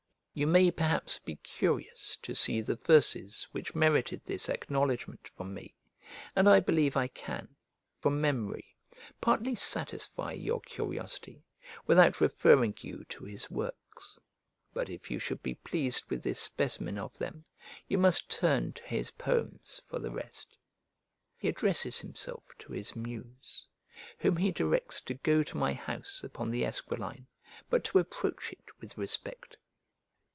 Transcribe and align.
You 0.33 0.47
may 0.47 0.71
perhaps 0.71 1.19
be 1.19 1.35
curious 1.35 2.15
to 2.21 2.33
see 2.33 2.61
the 2.61 2.77
verses 2.77 3.49
which 3.51 3.75
merited 3.75 4.21
this 4.23 4.47
acknowledgment 4.47 5.27
from 5.27 5.53
me, 5.53 5.75
and 6.37 6.47
I 6.47 6.61
believe 6.61 6.95
I 6.95 7.09
can, 7.09 7.49
from 7.99 8.21
memory, 8.21 8.77
partly 9.19 9.55
satisfy 9.55 10.31
your 10.31 10.61
curiosity, 10.61 11.43
without 11.85 12.21
referring 12.21 12.75
you 12.79 13.03
to 13.09 13.25
his 13.25 13.51
works: 13.51 14.21
but 14.73 14.87
if 14.89 15.11
you 15.11 15.19
should 15.19 15.43
be 15.43 15.55
pleased 15.55 16.09
with 16.09 16.23
this 16.23 16.39
specimen 16.39 16.97
of 16.97 17.17
them, 17.17 17.43
you 17.89 17.97
must 17.97 18.31
turn 18.31 18.71
to 18.71 18.83
his 18.83 19.11
poems 19.11 19.81
for 19.83 19.99
the 19.99 20.11
rest. 20.11 20.55
He 21.35 21.49
addresses 21.49 21.99
himself 21.99 22.57
to 22.59 22.71
his 22.71 22.95
muse, 22.95 23.67
whom 24.17 24.37
he 24.37 24.51
directs 24.53 25.01
to 25.01 25.13
go 25.13 25.43
to 25.43 25.57
my 25.57 25.73
house 25.73 26.23
upon 26.23 26.51
the 26.51 26.63
Esquiline, 26.63 27.27
but 27.69 27.83
to 27.83 27.99
approach 27.99 28.53
it 28.53 28.69
with 28.79 28.97
respect. 28.97 29.57